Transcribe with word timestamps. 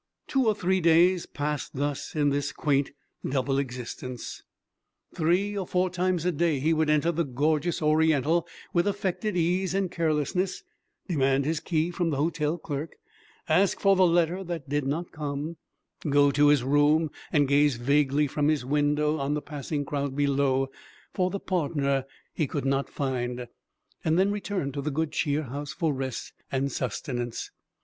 Two 0.27 0.47
or 0.47 0.55
three 0.55 0.81
days 0.81 1.27
passed 1.27 1.75
thus 1.75 2.15
in 2.15 2.29
this 2.29 2.51
quaint 2.51 2.89
double 3.23 3.59
existence. 3.59 4.41
Three 5.13 5.55
or 5.55 5.67
four 5.67 5.91
times 5.91 6.25
a 6.25 6.31
day 6.31 6.57
he 6.59 6.73
would 6.73 6.89
enter 6.89 7.11
the 7.11 7.23
gorgeous 7.23 7.83
Oriental 7.83 8.47
with 8.73 8.87
affected 8.87 9.37
ease 9.37 9.75
and 9.75 9.91
carelessness, 9.91 10.63
demand 11.07 11.45
his 11.45 11.59
key 11.59 11.91
from 11.91 12.09
the 12.09 12.17
hotel 12.17 12.57
clerk, 12.57 12.95
ask 13.47 13.79
for 13.79 13.95
the 13.95 14.07
letter 14.07 14.43
that 14.43 14.67
did 14.67 14.87
not 14.87 15.11
come, 15.11 15.57
go 16.09 16.31
to 16.31 16.47
his 16.47 16.63
room, 16.63 17.11
gaze 17.45 17.75
vaguely 17.75 18.25
from 18.25 18.47
his 18.47 18.65
window 18.65 19.19
on 19.19 19.35
the 19.35 19.39
passing 19.43 19.85
crowd 19.85 20.15
below 20.15 20.71
for 21.13 21.29
the 21.29 21.39
partner 21.39 22.05
he 22.33 22.47
could 22.47 22.65
not 22.65 22.89
find, 22.89 23.47
and 24.03 24.17
then 24.17 24.31
return 24.31 24.71
to 24.71 24.81
the 24.81 24.89
Good 24.89 25.11
Cheer 25.11 25.43
House 25.43 25.73
for 25.73 25.93
rest 25.93 26.33
and 26.51 26.71
sustenance. 26.71 27.51